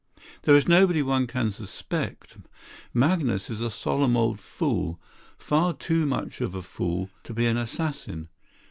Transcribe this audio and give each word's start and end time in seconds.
There 0.41 0.55
is 0.55 0.67
nobody 0.67 1.03
one 1.03 1.27
can 1.27 1.51
suspect. 1.51 2.35
Magnus 2.91 3.51
is 3.51 3.61
a 3.61 3.69
solemn 3.69 4.17
old 4.17 4.39
fool; 4.39 4.99
far 5.37 5.73
too 5.75 6.07
much 6.07 6.41
of 6.41 6.55
a 6.55 6.63
fool 6.63 7.11
to 7.23 7.35
be 7.35 7.45
an 7.45 7.55
assassin. 7.57 8.27